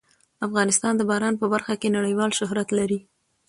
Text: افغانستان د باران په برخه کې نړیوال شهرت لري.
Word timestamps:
افغانستان 0.47 0.93
د 0.97 1.01
باران 1.09 1.35
په 1.41 1.45
برخه 1.53 1.73
کې 1.81 1.93
نړیوال 1.97 2.31
شهرت 2.39 2.69
لري. 2.79 2.99